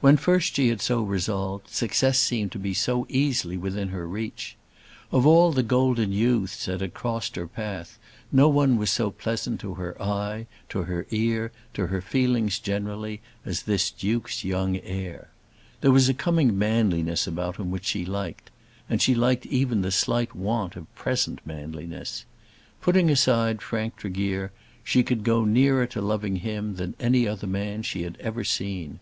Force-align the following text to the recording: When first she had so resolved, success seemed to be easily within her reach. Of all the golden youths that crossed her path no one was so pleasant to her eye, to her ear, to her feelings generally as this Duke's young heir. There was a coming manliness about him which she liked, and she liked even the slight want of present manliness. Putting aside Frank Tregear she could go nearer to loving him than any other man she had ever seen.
When 0.00 0.16
first 0.16 0.54
she 0.54 0.68
had 0.68 0.80
so 0.80 1.02
resolved, 1.02 1.66
success 1.68 2.20
seemed 2.20 2.52
to 2.52 2.60
be 2.60 2.76
easily 3.08 3.56
within 3.56 3.88
her 3.88 4.06
reach. 4.06 4.54
Of 5.10 5.26
all 5.26 5.50
the 5.50 5.64
golden 5.64 6.12
youths 6.12 6.66
that 6.66 6.94
crossed 6.94 7.34
her 7.34 7.48
path 7.48 7.98
no 8.30 8.48
one 8.48 8.76
was 8.76 8.88
so 8.92 9.10
pleasant 9.10 9.58
to 9.62 9.74
her 9.74 10.00
eye, 10.00 10.46
to 10.68 10.82
her 10.84 11.08
ear, 11.10 11.50
to 11.74 11.88
her 11.88 12.00
feelings 12.00 12.60
generally 12.60 13.20
as 13.44 13.62
this 13.64 13.90
Duke's 13.90 14.44
young 14.44 14.76
heir. 14.76 15.26
There 15.80 15.90
was 15.90 16.08
a 16.08 16.14
coming 16.14 16.56
manliness 16.56 17.26
about 17.26 17.56
him 17.56 17.72
which 17.72 17.86
she 17.86 18.04
liked, 18.04 18.52
and 18.88 19.02
she 19.02 19.12
liked 19.12 19.44
even 19.46 19.82
the 19.82 19.90
slight 19.90 20.36
want 20.36 20.76
of 20.76 20.94
present 20.94 21.40
manliness. 21.44 22.24
Putting 22.80 23.10
aside 23.10 23.60
Frank 23.60 23.96
Tregear 23.96 24.52
she 24.84 25.02
could 25.02 25.24
go 25.24 25.44
nearer 25.44 25.86
to 25.88 26.00
loving 26.00 26.36
him 26.36 26.76
than 26.76 26.94
any 27.00 27.26
other 27.26 27.48
man 27.48 27.82
she 27.82 28.02
had 28.04 28.16
ever 28.20 28.44
seen. 28.44 29.00